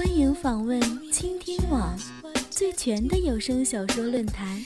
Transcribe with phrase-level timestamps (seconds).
[0.00, 0.80] 欢迎访问
[1.12, 1.94] 倾听网
[2.50, 4.58] 最全的有声小说论坛，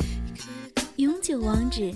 [0.94, 1.92] 永久网址：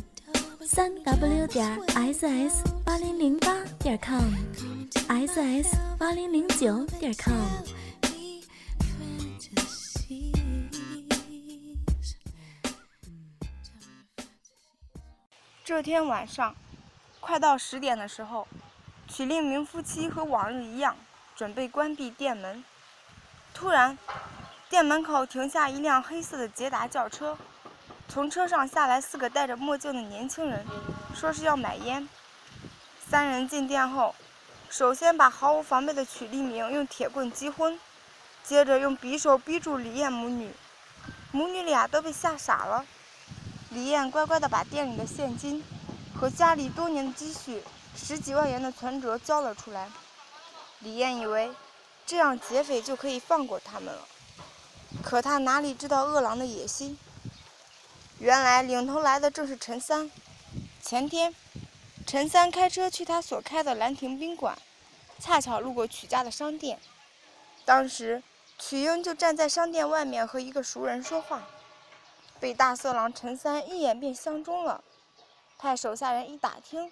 [0.66, 7.32] 三 w 点 ss 八零零八点 com，ss 八零零九点 com。
[15.64, 16.56] 这天晚上，
[17.20, 18.48] 快到十点的时候，
[19.06, 20.96] 曲令明夫妻和往日一样，
[21.36, 22.64] 准备关闭店门。
[23.58, 23.98] 突然，
[24.70, 27.36] 店门口停下一辆黑色的捷达轿车，
[28.06, 30.64] 从车上下来四个戴着墨镜的年轻人，
[31.12, 32.08] 说是要买烟。
[33.10, 34.14] 三人进店后，
[34.70, 37.76] 首先把毫无防备的曲立明用铁棍击昏，
[38.44, 40.54] 接着用匕首逼住李艳母女，
[41.32, 42.86] 母女俩都被吓傻了。
[43.70, 45.64] 李艳乖乖地把店里的现金
[46.14, 47.60] 和家里多年的积蓄
[47.96, 49.90] 十几万元的存折交了出来。
[50.78, 51.50] 李艳以为。
[52.08, 54.08] 这样劫匪就可以放过他们了，
[55.02, 56.98] 可他哪里知道饿狼的野心？
[58.18, 60.10] 原来领头来的正是陈三。
[60.80, 61.34] 前天，
[62.06, 64.58] 陈三开车去他所开的兰亭宾馆，
[65.20, 66.80] 恰巧路过曲家的商店。
[67.66, 68.22] 当时，
[68.58, 71.46] 曲英就站在商店外面和一个熟人说话，
[72.40, 74.82] 被大色狼陈三一眼便相中了，
[75.58, 76.90] 派手下人一打听，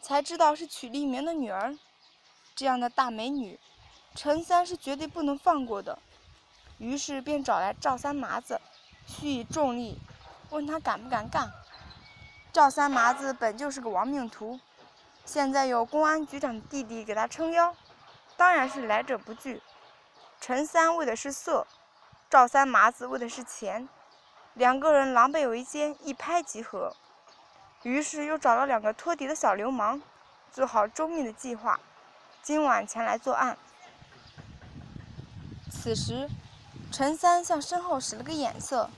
[0.00, 1.76] 才知道是曲立明的女儿。
[2.56, 3.60] 这样的大美女。
[4.14, 5.98] 陈三是绝对不能放过的，
[6.78, 8.60] 于是便找来赵三麻子，
[9.06, 10.00] 许以重力，
[10.50, 11.52] 问他敢不敢干。
[12.52, 14.60] 赵三麻子本就是个亡命徒，
[15.24, 17.74] 现在有公安局长的弟弟给他撑腰，
[18.36, 19.60] 当然是来者不拒。
[20.40, 21.66] 陈三为的是色，
[22.30, 23.88] 赵三麻子为的是钱，
[24.54, 26.94] 两个人狼狈为奸，一拍即合。
[27.82, 30.00] 于是又找了两个托底的小流氓，
[30.52, 31.80] 做好周密的计划，
[32.42, 33.58] 今晚前来作案。
[35.74, 36.30] 此时，
[36.90, 38.88] 陈三向身后使了个眼色，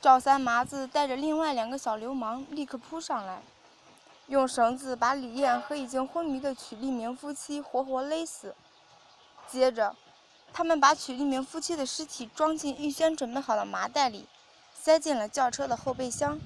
[0.00, 3.42] 赵三麻子带着另外两个小流氓立刻扑上来，
[4.28, 8.54] 用绳子把李艳和已经昏迷的曲立明夫妻活活勒死。
[9.48, 9.96] 接着，
[10.52, 14.28] 他们把曲立明夫妻的尸体装进预先准备好的麻袋里，
[14.72, 16.38] 塞进了轿车的后备箱。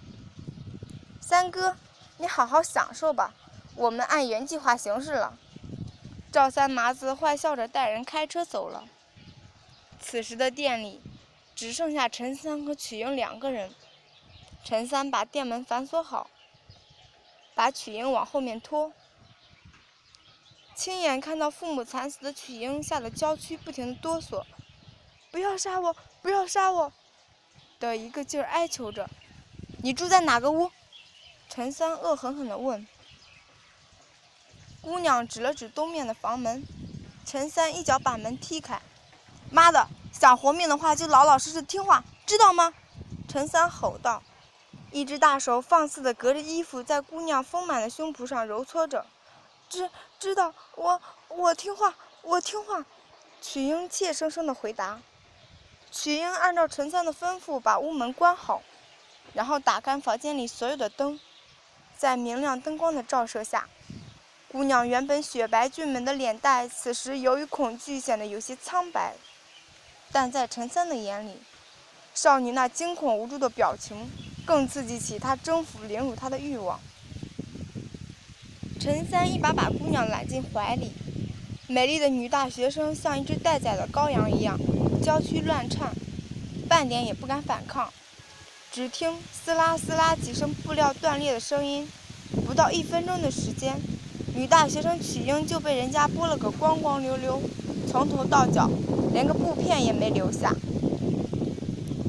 [1.20, 1.76] 三哥，
[2.16, 3.34] 你好好享受吧，
[3.74, 5.34] 我们按原计划行事了。
[6.32, 8.84] 赵三麻子坏笑着带人开车走了。
[10.06, 11.00] 此时的店里
[11.56, 13.74] 只剩下陈三和曲英两个人。
[14.62, 16.28] 陈三把店门反锁好，
[17.54, 18.92] 把曲英往后面拖。
[20.74, 24.44] 亲眼看到父母惨死的曲英吓得娇躯不停地哆嗦
[25.32, 26.92] ，“不要杀我，不要杀我！”
[27.80, 29.08] 的一个劲儿哀求着。
[29.82, 30.70] “你住在哪个屋？”
[31.48, 32.86] 陈三恶狠狠地问。
[34.82, 36.62] 姑娘指了指东面的房门，
[37.24, 38.82] 陈三一脚把门踢开。
[39.54, 42.74] 妈的，想活命的话就老老实实听话，知道吗？
[43.28, 44.20] 陈三吼道，
[44.90, 49.06] 一只大手放肆地隔着衣服在姑娘丰满的胸脯上揉搓着。
[49.68, 49.88] 知
[50.18, 52.84] 知道，我我听话，我听话。
[53.40, 54.98] 曲英怯生生地回答。
[55.92, 58.60] 曲英按照陈三的吩咐把屋门关好，
[59.34, 61.20] 然后打开房间里所有的灯，
[61.96, 63.68] 在明亮灯光的照射下，
[64.50, 69.14] 姑娘原本雪白俊美的脸蛋，此时由于恐惧显得有些苍白。
[70.14, 71.32] 但在陈三的眼里，
[72.14, 74.08] 少女那惊恐无助的表情，
[74.46, 76.78] 更刺激起他征服、凌辱她的欲望。
[78.78, 80.92] 陈三一把把姑娘揽进怀里，
[81.66, 84.56] 美丽的女大学生像一只待宰的羔羊一样，
[85.02, 85.92] 娇躯乱颤，
[86.68, 87.92] 半点也不敢反抗。
[88.70, 91.88] 只听撕拉撕拉几声布料断裂的声音，
[92.46, 93.74] 不到一分钟的时间，
[94.32, 97.42] 女大学生曲英就被人家剥了个光光溜溜，
[97.86, 98.68] 从头到脚。
[99.12, 100.52] 连个布片也没留下。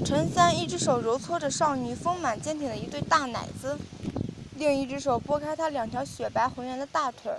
[0.04, 3.78] 陈三一只手揉搓着少女丰满坚挺的一对大奶子，
[4.56, 7.32] 另一只手拨开她两条雪白浑圆的大腿，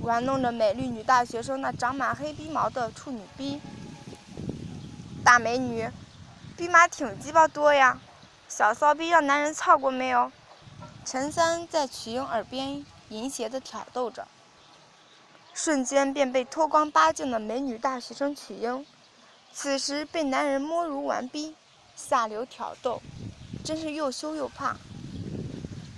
[0.00, 3.60] 玩弄着美丽女大学生那长满黑逼毛的处女逼。
[5.24, 5.88] 大美女，
[6.56, 7.98] 逼马挺鸡巴多呀，
[8.48, 10.30] 小骚逼让男人操过没有？
[11.04, 14.26] 陈三在曲英耳边淫邪地挑逗着。
[15.60, 18.86] 瞬间便被脱光八净的美女大学生曲英，
[19.52, 21.56] 此时被男人摸乳完逼，
[21.96, 23.02] 下流挑逗，
[23.64, 24.76] 真是又羞又怕。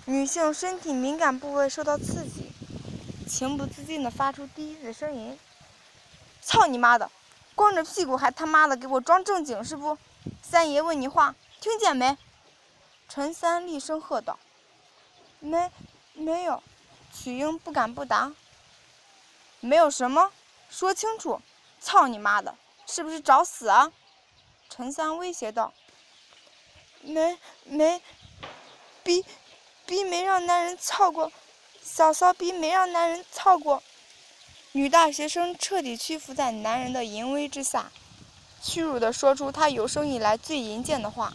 [0.06, 2.50] 女性身体敏感部位受到刺激，
[3.28, 5.38] 情不自禁地发出低低的声音
[6.40, 7.10] ：“操你妈的！
[7.54, 9.98] 光着屁股还他妈的给我装正经是不？
[10.40, 12.16] 三爷问你话，听见没？”
[13.10, 14.38] 陈三厉声喝道
[15.38, 15.70] ：“没，
[16.14, 16.62] 没有。”
[17.12, 18.32] 曲英不敢不答。
[19.60, 20.32] 没有什么，
[20.70, 21.40] 说清楚！
[21.80, 23.92] 操你妈的，是不是找死啊？
[24.68, 25.72] 陈三威胁道。
[27.02, 28.02] 没没，
[29.02, 29.24] 逼
[29.86, 31.32] 逼没让男人操过，
[31.82, 33.82] 小骚逼没让男人操过。
[34.72, 37.90] 女大学生彻底屈服在男人的淫威之下，
[38.62, 41.32] 屈辱地说出她有生以来最淫贱的话。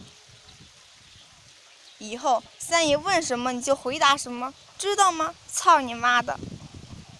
[1.98, 5.34] 以后三爷问什么你就回答什么，知道吗？
[5.48, 6.38] 操你妈的！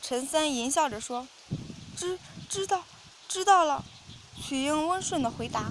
[0.09, 1.27] 陈三淫笑着说
[1.99, 2.17] ：“知
[2.49, 2.85] 知道，
[3.27, 3.85] 知道了。”
[4.41, 5.65] 曲英温顺的回答：“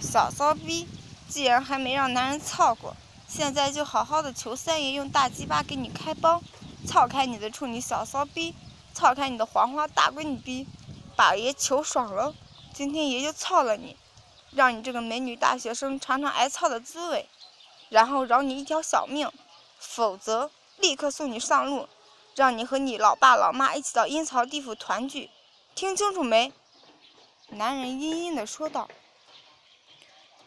[0.00, 0.86] 小骚逼，
[1.28, 2.94] 既然还没让男人操过，
[3.26, 6.40] 现在就好好的求三爷用大鸡巴给你开包，
[6.86, 8.54] 操开你的处女小骚逼，
[8.94, 10.68] 操开你的黄花大闺女逼，
[11.16, 12.32] 把爷求爽了，
[12.72, 13.96] 今天爷就操了你，
[14.52, 17.28] 让你这个美女大学生尝尝挨操的滋味，
[17.88, 19.28] 然后饶你一条小命，
[19.80, 21.88] 否则立刻送你上路。”
[22.40, 25.28] 让你和你老爸老妈一起到阴曹地府团聚，
[25.74, 26.50] 听清楚没？
[27.50, 28.88] 男人阴阴的说道。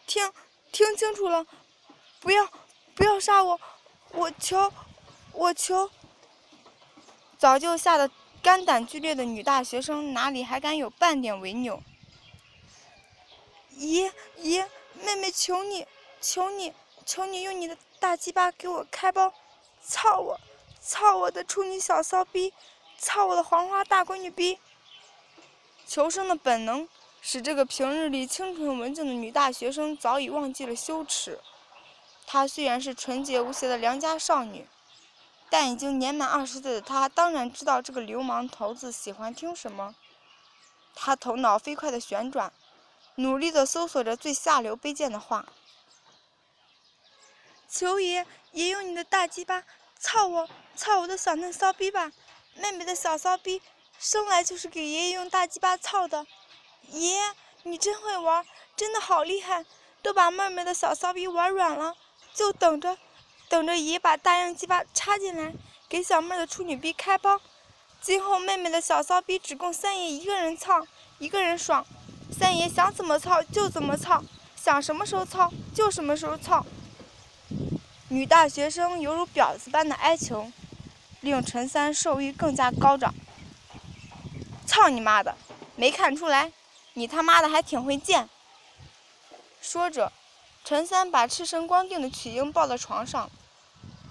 [0.07, 0.34] 听，
[0.72, 1.45] 听清楚了，
[2.19, 2.50] 不要，
[2.95, 3.62] 不要杀我，
[4.10, 4.74] 我求，
[5.34, 5.92] 我求。
[7.38, 8.10] 早就吓得
[8.42, 11.80] 肝胆俱裂的女大学生哪里还敢有半点违扭？
[13.78, 15.86] 爷爷，妹妹求你，
[16.19, 16.74] 求你，
[17.06, 19.31] 求你用你的大鸡巴给我开包，
[19.86, 20.40] 操我！
[20.85, 22.53] 操我的处女小骚逼！
[22.97, 24.59] 操我的黄花大闺女逼！
[25.88, 26.88] 求生的本能
[27.21, 31.39] 使这个平日里清纯文静的女大学生早已忘记了羞耻。
[32.27, 34.68] 她虽然是纯洁无邪的良家少女，
[35.50, 39.95] 但已经年满二十岁的她当然知道这个流氓头子喜欢听什么。
[40.94, 42.51] 她头脑飞快地旋转，
[43.15, 45.45] 努力地搜索着最下流卑贱的话。
[47.69, 49.63] 求爷爷用你的大鸡巴！
[50.03, 50.50] 操我！
[50.75, 52.11] 操我的小嫩骚逼吧！
[52.55, 53.61] 妹妹的小骚逼，
[53.97, 56.27] 生来就是给爷爷用大鸡巴操的。
[56.89, 57.21] 爷爷，
[57.63, 58.45] 你真会玩，
[58.75, 59.63] 真的好厉害，
[60.01, 61.95] 都把妹妹的小骚逼玩软了，
[62.33, 62.97] 就等着，
[63.47, 65.53] 等着爷把大硬鸡巴插进来，
[65.88, 67.39] 给小妹的处女逼开包。
[68.01, 70.85] 今后妹妹的小骚逼只供三爷一个人操，
[71.17, 71.85] 一个人爽。
[72.38, 74.21] 三爷想怎么操就怎么操，
[74.57, 76.65] 想什么时候操就什么时候操。
[78.13, 80.51] 女大学生犹如婊子般的哀求，
[81.21, 83.12] 令陈三兽欲更加高涨。
[84.68, 85.36] 操你妈的！
[85.75, 86.51] 没看出来，
[86.94, 88.30] 你他妈的还挺会贱。
[89.60, 90.13] 说着，
[90.63, 93.31] 陈三把赤身光腚的曲英抱到床上，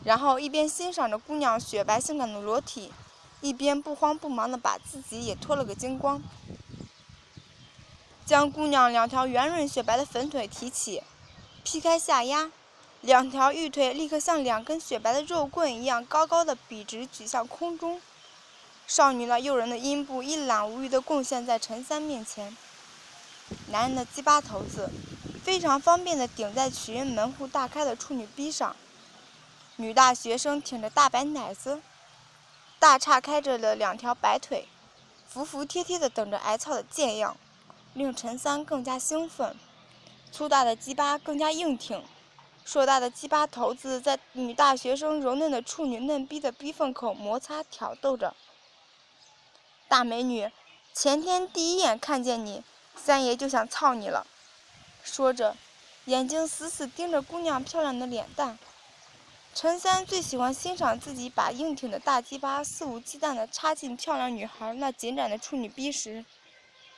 [0.03, 2.93] 然后一边欣赏着姑娘雪白性感的裸体，
[3.41, 6.21] 一边不慌不忙地把自己也脱了个精光，
[8.27, 11.05] 将姑娘两条圆润雪白的粉腿提起，
[11.63, 12.51] 劈开下压。
[13.03, 18.01] 两条玉腿立刻像两根雪白的肉棍一样高高的笔直举向空中，
[18.87, 22.57] 少女那诱人的阴部一览无余地贡献在陈三面前。
[23.73, 24.89] 男人的鸡巴头子
[25.43, 28.77] 非常方便地顶在曲英门户大开的处女逼上，
[29.75, 31.83] 女大学生挺着大白奶子，
[32.79, 34.69] 大叉开着的两条白腿，
[35.29, 37.37] 服服帖帖地等着挨操的贱样，
[37.95, 39.57] 令陈三更加兴奋，
[40.31, 42.01] 粗大的鸡巴更加硬挺。
[42.65, 48.35] 硕大的鸡巴头子在女大学生柔嫩的处女嫩逼的逼缝口摩擦挑逗着。
[49.89, 50.51] 大美女，
[50.95, 52.63] 前天第一眼看见你，
[52.97, 54.27] 三爷就想操你了。
[55.03, 55.57] 说着，
[56.07, 58.59] 眼睛死死盯着姑娘漂亮的脸蛋。
[59.55, 66.25] 陈三最喜欢欣赏自己把硬挺的大鸡巴肆无忌惮地插进漂亮女孩那紧展的处女逼时，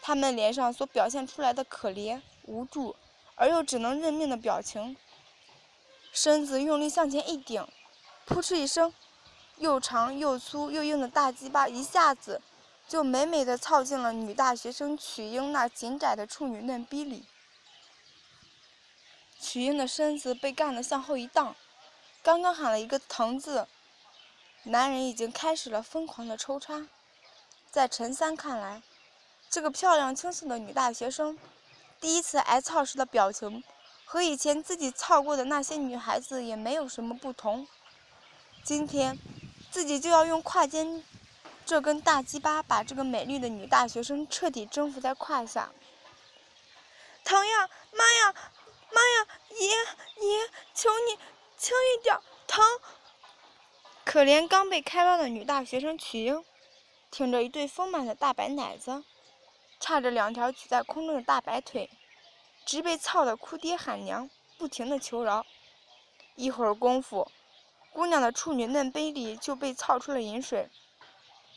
[0.00, 2.94] 她们脸上所表现出来的可怜、无助
[3.34, 4.96] 而又只能认命的表情。
[6.14, 7.66] 身子用力向前一顶，
[8.24, 8.94] 扑哧一声，
[9.56, 12.40] 又长又粗又硬的大鸡巴一下子
[12.88, 17.26] 就美美的操进了女大学生曲英那紧窄的处女嫩逼里。
[19.40, 21.56] 曲英的身子被干得向后一荡，
[22.22, 23.66] 刚刚喊了一个“疼”字，
[24.62, 26.86] 男人已经开始了疯狂的抽插。
[27.72, 28.80] 在陈三看来，
[29.50, 31.36] 这个漂亮清秀的女大学生
[32.00, 33.64] 第一次挨操时的表情。
[34.04, 37.66] 和以前自己操过的那些女孩子也没有什么不同。
[38.62, 39.18] 今天，
[39.70, 41.04] 自己就要用胯间
[41.66, 45.70] 这根大鸡巴把这个美丽的女大学生彻底征服在胯下。
[47.24, 48.34] 疼呀，妈呀，
[48.92, 49.26] 妈呀，
[49.58, 51.18] 爷爷，求你
[51.56, 52.62] 轻一点，疼！
[54.04, 56.44] 可怜刚被开刀的女大学生曲英，
[57.10, 59.02] 挺着一对丰满的大白奶子，
[59.80, 61.88] 叉着两条举在空中的大白腿，
[62.64, 64.28] 直被操得哭爹喊娘，
[64.58, 65.44] 不停的求饶。
[66.34, 67.30] 一会儿功夫，
[67.92, 70.68] 姑娘的处女嫩杯里就被操出了饮水。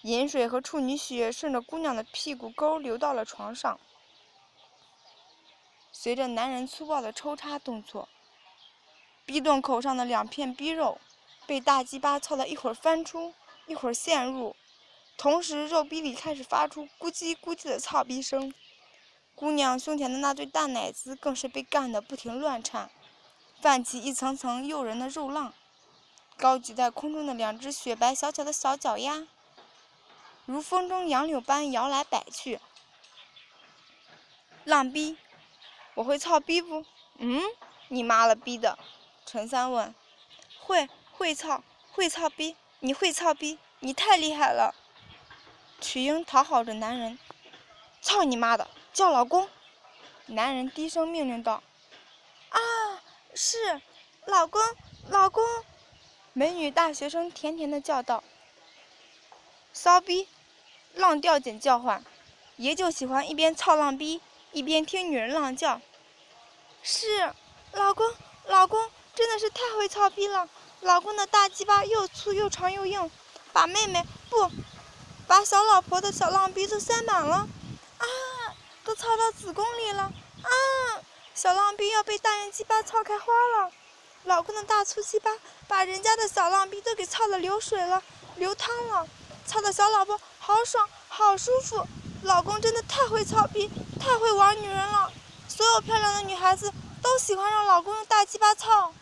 [0.03, 3.79] 饮水和处女血顺着姑娘的屁股沟流到了床上，
[5.91, 8.07] 随着男人粗暴的抽插动作，
[9.25, 10.99] 逼洞口上的两片逼肉
[11.47, 13.33] 被大鸡巴操得一会儿翻出，
[13.65, 14.55] 一会儿陷入，
[15.17, 18.53] 同时肉逼里开始发出咕叽咕叽的操逼声。
[19.38, 22.89] 姑娘胸前的那对大奶子更是被干得不停乱颤，
[23.62, 25.53] 泛起一层层诱人的肉浪。
[26.36, 29.27] 高举在空中的两只雪白小巧的小脚丫。
[30.48, 32.60] 如风中杨柳般摇来摆去，
[34.63, 35.15] 浪逼，
[35.94, 36.84] 我会操逼不？
[37.20, 37.44] 嗯，
[37.89, 38.79] 你妈了逼的！
[39.24, 39.94] 陈三问。
[40.60, 44.74] 会会操会操逼，你会操逼，你太厉害了。
[45.79, 47.20] 曲英讨好着男人，
[48.01, 49.47] 操你妈的，叫老公！
[50.25, 51.61] 男人低声命令道。
[52.49, 52.59] 啊，
[53.35, 53.79] 是，
[54.25, 54.59] 老公，
[55.09, 55.45] 老公！
[56.33, 58.23] 美女大学生甜甜的叫道。
[59.71, 60.27] 骚逼！
[60.95, 62.03] 浪吊紧叫唤，
[62.55, 64.19] 爷就喜欢一边操浪逼，
[64.51, 65.79] 一边听女人浪叫。
[66.81, 67.31] 是，
[67.73, 68.11] 老公，
[68.47, 70.49] 老公真的是太会操逼了。
[70.81, 73.11] 老公的大鸡巴又粗又长又硬，
[73.53, 74.49] 把妹妹不，
[75.27, 77.47] 把小老婆的小浪逼都塞满了。
[77.99, 78.05] 啊，
[78.88, 80.03] 都操到子宫里了。
[80.03, 80.50] 啊，
[81.36, 83.25] 小浪逼要被大圆鸡巴操开花
[83.58, 83.70] 了。
[84.24, 85.29] 老公的大粗鸡巴
[85.67, 88.01] 把人家的小浪逼都给操的流水了，
[88.38, 89.06] 流汤了。
[89.46, 91.86] 操的小老婆好爽，好舒服，
[92.24, 95.12] 老公真的太会操逼，太会玩女人了。
[95.50, 98.94] 所有漂亮的女孩子都喜欢让老公用大鸡巴操。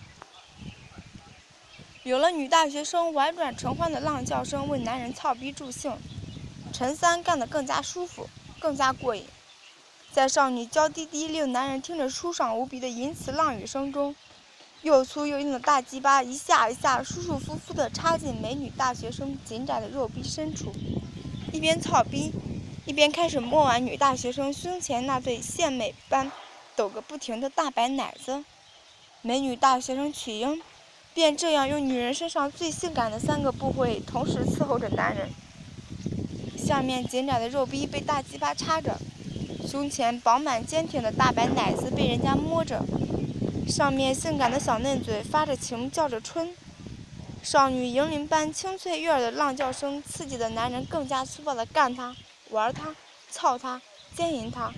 [2.01, 5.95] 有了女大学生婉转承欢的浪叫声为男人操逼助兴，
[6.73, 8.27] 陈三干得更加舒服，
[8.59, 9.27] 更加过瘾。
[10.15, 14.15] 在少女娇滴滴令男人听着舒爽无比的淫词浪语声中。
[14.81, 20.71] 又粗又硬的大鸡巴一下一下舒舒服服地插进美女大学生紧窄的肉壁深处，
[21.51, 22.31] 一边操逼，
[22.85, 26.31] 一边开始摸完女大学生胸前那对献美般
[26.77, 28.45] 抖个不停的大白奶子。
[29.21, 30.61] 美女大学生曲英
[31.13, 35.27] 便这样用女人身上最性感的三个部位同时伺候着男人。
[36.55, 38.97] 下面紧窄的肉壁被大鸡巴插着，
[39.65, 42.83] 胸前饱满坚挺的大白奶子被人家摸着。
[43.67, 46.55] 上面性感的小嫩嘴发着情，叫着春。
[47.41, 52.15] 少女银铃般清脆悦耳的浪叫声，刺激的男人更加粗暴地干她、
[52.49, 52.95] 玩她、
[53.29, 53.81] 操她、
[54.15, 54.71] 奸淫她。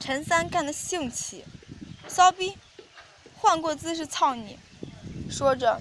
[0.00, 1.44] 陈三干得兴起，
[2.06, 2.56] 骚逼，
[3.36, 4.58] 换过姿势操你！
[5.30, 5.80] 说着，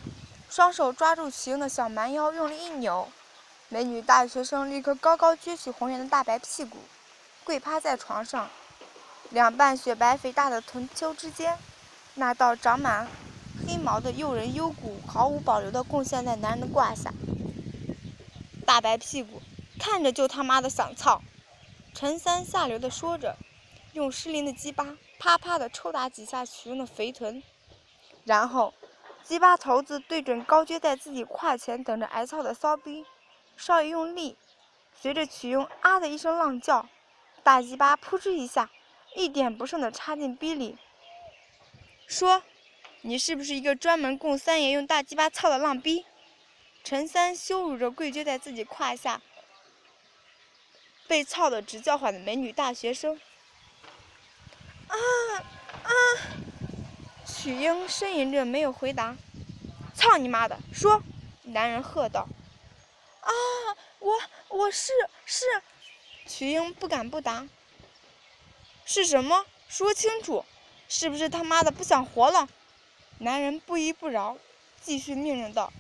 [0.49, 3.07] 双手抓住曲英的小蛮腰，用力一扭，
[3.69, 6.77] 美女大学生立刻高高撅起红圆的大白屁股，
[7.43, 8.47] 跪趴在床上。
[9.29, 11.57] 两瓣雪白肥大的臀丘之间，
[12.13, 13.05] 那道长满
[13.67, 17.13] 黑毛的诱人幽谷毫无保留地贡献在男人的胯下。
[18.65, 19.41] 大白屁股，
[19.77, 21.21] 看着就他妈的想操！
[21.93, 23.35] 陈三下流地说着，
[23.91, 27.43] 用湿淋的鸡巴啪啪地抽打几下曲英的肥臀，
[28.23, 28.73] 然后
[29.25, 33.05] 鸡巴头子对准高撅在自己胯前等着挨操的骚逼，
[33.57, 34.37] 稍一用力，
[35.01, 36.87] 随着曲英啊的一声浪叫，
[37.43, 38.69] 大鸡巴扑哧一下。
[39.15, 40.77] 一点不剩的插进逼里，
[42.05, 42.43] 说
[43.01, 46.05] ：“你是不是一个专门供三爷用大鸡巴操的浪逼？”
[46.83, 49.19] 陈三羞辱着跪撅在自己胯下，
[51.07, 53.19] 被操的直叫唤的美女大学生。
[54.87, 54.95] 啊
[55.83, 55.91] 啊！
[57.25, 59.15] 曲英呻吟着没有回答。
[59.95, 60.59] 操你妈的！
[60.71, 61.01] 说！
[61.43, 62.27] 男人喝道。
[63.31, 63.77] 啊！
[63.99, 64.91] 我我是
[65.25, 65.45] 是。
[66.27, 67.47] 曲英不敢不答。
[68.85, 69.45] 是什么？
[69.67, 70.45] 说清楚，
[70.87, 72.47] 是不是他妈的不想活了？
[73.19, 74.37] 男人不依不饶，
[74.81, 75.73] 继续命令道：“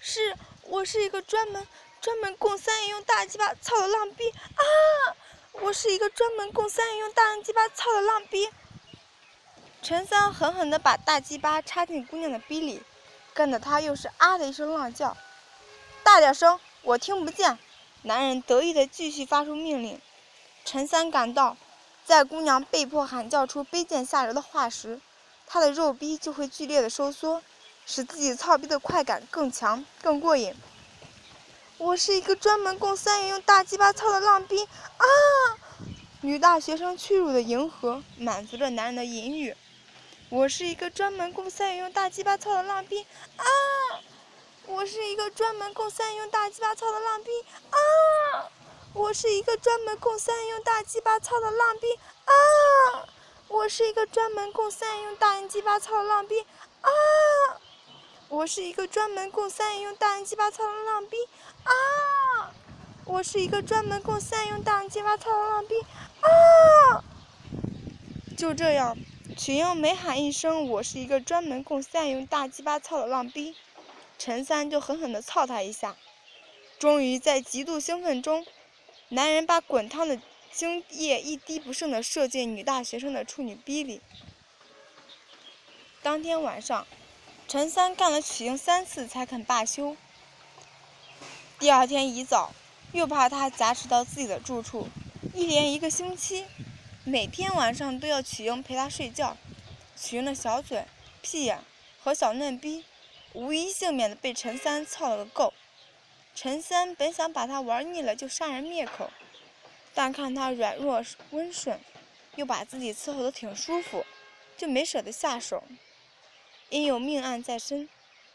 [0.00, 1.66] 是我是一个专门
[2.00, 4.62] 专门供三爷用大鸡巴操的浪逼啊！
[5.52, 8.48] 我是一个专门供三爷用大鸡巴操的浪逼。”
[9.82, 12.82] 陈三狠狠地把大鸡巴插进姑娘的逼里，
[13.32, 15.16] 干得她又是啊的一声浪叫。
[16.08, 17.58] 大点声，我听不见。
[18.00, 20.00] 男人得意地继续发出命令。
[20.64, 21.54] 陈三感到，
[22.06, 25.02] 在姑娘被迫喊叫出卑贱下流的话时，
[25.46, 27.42] 他的肉逼就会剧烈的收缩，
[27.84, 30.54] 使自己操逼的快感更强、更过瘾。
[31.76, 35.04] 我是一个专门供三爷用大鸡巴操的浪逼啊！
[36.22, 39.54] 女大学生屈辱的迎合，满足着男人的淫欲。
[40.30, 43.04] 我是一个专门供三爷用大鸡巴操的浪逼
[43.36, 43.44] 啊！
[44.68, 47.30] 我是一个专门供三用大鸡巴操的浪逼
[47.70, 48.52] 啊！
[48.92, 51.86] 我是一个专门供三用大鸡巴操的浪逼
[52.26, 53.08] 啊！
[53.48, 56.44] 我是一个专门供三用大鸡巴操的浪逼
[56.82, 56.90] 啊！
[58.28, 61.16] 我是一个专门供三用大鸡巴操的浪逼
[61.64, 62.52] 啊！
[63.06, 65.80] 我是一个专门供三用大鸡巴操的浪逼
[66.20, 67.02] 啊！
[68.36, 68.94] 就这样，
[69.34, 73.56] 曲英每喊一声“我是一个专门供三用大鸡巴操的浪逼”，
[74.18, 75.96] 陈三就狠狠地操他一下。
[76.78, 78.46] 终于在极度兴奋中。
[79.10, 80.20] 男人把滚烫的
[80.52, 84.02] 精液一滴不剩地射进女大学生的处女逼里。
[86.02, 86.86] 当天晚上，
[87.46, 89.96] 陈三干了曲英三次才肯罢休。
[91.58, 92.52] 第二天一早，
[92.92, 94.88] 又怕他挟持到自己的住处，
[95.32, 96.44] 一连一个星期，
[97.04, 99.38] 每天晚上都要曲英陪他睡觉。
[99.96, 100.84] 曲英的小嘴、
[101.22, 101.64] 屁眼
[102.04, 102.84] 和小嫩逼，
[103.38, 105.54] 无一幸免的被陈三操了个够。
[106.34, 109.12] 陈三本想把他玩腻了就杀人灭口，
[109.94, 111.78] 但看他软弱温顺，
[112.34, 114.04] 又把自己伺候得挺舒服，
[114.56, 115.62] 就没舍得下手。
[116.68, 117.88] 因有命案在身，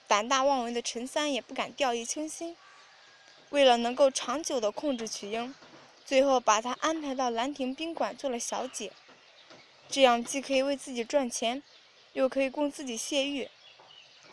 [0.08, 2.56] 胆大妄为的陈三也不敢掉以轻心。
[3.50, 5.54] 为了能够长久地控制曲英，
[6.06, 8.94] 最后把她安排到兰亭宾馆做了小姐，
[9.90, 11.62] 这样既可以为自己赚钱，
[12.14, 13.50] 又可以供自己泄欲，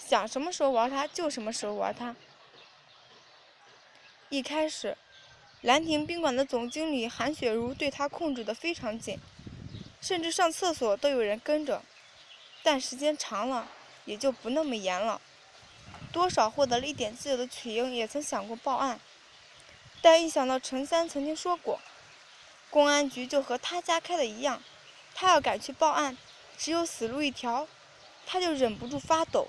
[0.09, 2.17] 想什么时候玩他就什么时候玩他。
[4.29, 4.97] 一开始，
[5.61, 9.19] 兰亭宾馆的总经理韩雪茹对他控制得非常紧，
[10.01, 11.83] 甚至上厕所都有人跟着。
[12.63, 13.69] 但时间长了，
[14.05, 15.21] 也就不那么严了。
[16.13, 18.99] 多少获得了一点自由的曲英也曾想过报案，
[20.03, 21.81] 但一想到陈三曾经说过，
[22.69, 24.63] 公安局就和他家开的一样，
[25.15, 26.19] 他要敢去报案，
[26.59, 27.69] 只有死路一条，
[28.27, 29.49] 他就忍不住发抖。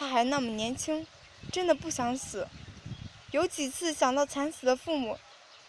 [0.00, 1.06] 他还那么年轻，
[1.52, 2.48] 真的不想死。
[3.32, 5.18] 有几次想到惨死的父母，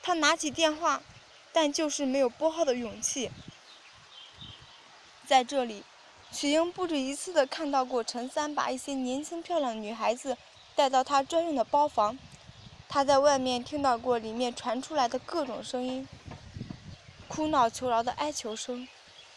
[0.02, 1.04] 他拿起电话，
[1.52, 3.30] 但就是没有拨号的勇气。
[5.28, 5.84] 在这里，
[6.32, 10.38] 曲英不止一次地看到过陈三把一些年轻漂亮的女孩子
[10.76, 12.18] 带到他专用的包房，
[12.88, 16.08] 他在外面听到过里面传出来的各种声音：
[17.28, 18.88] 哭闹求饶的哀求声，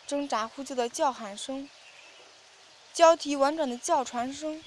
[0.07, 1.69] 挣扎呼救的叫喊声，
[2.93, 4.63] 交替婉转的叫传声。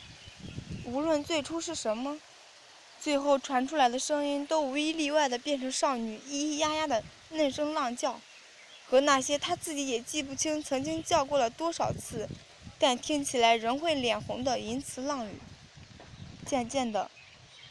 [0.87, 2.17] 无论最初是什么。
[2.99, 8.19] 最后传出来的声音都无一例外的变成少女咿咿呀呀的嫩声浪叫，
[8.89, 12.27] 和那些她自己也记不清曾经叫过了多少次，
[12.79, 15.39] 但听起来仍会脸红的淫词浪语。
[16.45, 17.11] 渐渐的，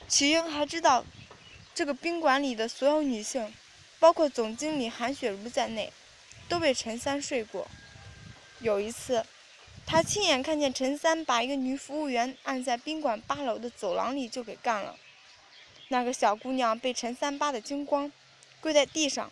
[0.09, 1.05] 曲英还知道，
[1.75, 3.53] 这个宾馆里的所有女性，
[3.99, 5.91] 包括总经理韩雪茹在内，
[6.49, 7.67] 都被陈三睡过。
[8.61, 9.25] 有一次，
[9.87, 14.97] 他亲眼看见陈三把一个女服务员按在宾馆八楼的走廊里就给干了。
[15.89, 18.11] 那个小姑娘被陈三扒得精光，
[18.61, 19.31] 跪在地上，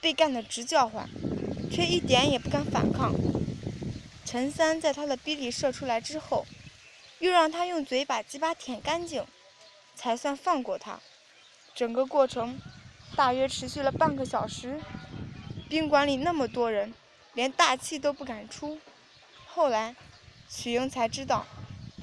[0.00, 1.08] 被干得直叫唤，
[1.68, 3.12] 却一点也不敢反抗。
[4.24, 6.46] 陈三在他的逼里射出来之后，
[7.18, 9.26] 又让他用嘴把鸡巴舔干净，
[9.96, 11.00] 才算放过她。
[11.74, 12.60] 整个过程
[13.16, 14.80] 大约持续了半个小时。
[15.68, 16.94] 宾馆里那么多人，
[17.34, 18.78] 连大气都不敢出。
[19.58, 19.96] 后来，
[20.48, 21.44] 曲英才知道，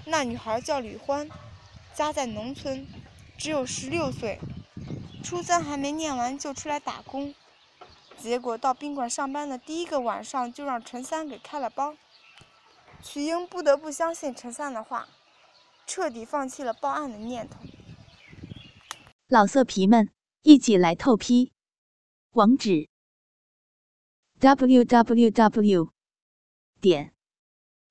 [0.08, 1.30] 那女孩叫吕欢，
[1.94, 2.86] 家在农村。
[3.38, 4.41] 只有十六岁，
[5.24, 7.34] 初三还没念完就出来打工，
[8.18, 11.96] 结果到宾馆上班的第一个晚上就让陈三给开了包。
[13.02, 15.08] 曲英不得不相信陈三的话，
[15.88, 17.60] 彻底放弃了报案的念头。
[19.30, 20.10] 老色皮们，
[20.41, 21.54] 一起来透批，
[22.32, 22.89] 网址
[24.39, 25.94] ：w w w.
[26.82, 27.14] 点